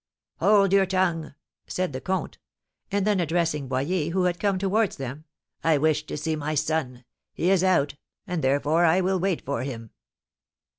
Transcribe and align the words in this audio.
"Hold 0.37 0.73
your 0.73 0.87
tongue!" 0.87 1.35
said 1.67 1.93
the 1.93 2.01
comte. 2.01 2.39
And 2.91 3.05
then 3.05 3.19
addressing 3.19 3.67
Boyer, 3.67 4.09
who 4.09 4.23
had 4.23 4.39
come 4.39 4.57
towards 4.57 4.95
them, 4.95 5.25
"I 5.63 5.77
wish 5.77 6.07
to 6.07 6.17
see 6.17 6.35
my 6.35 6.55
son. 6.55 7.05
He 7.35 7.51
is 7.51 7.63
out, 7.63 7.93
and 8.25 8.43
therefore 8.43 8.83
I 8.83 9.01
will 9.01 9.19
wait 9.19 9.45
for 9.45 9.61
him." 9.61 9.91